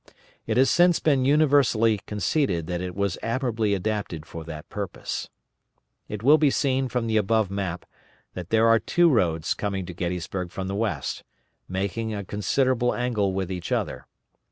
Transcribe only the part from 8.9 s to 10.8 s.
roads coming to Gettysburg from the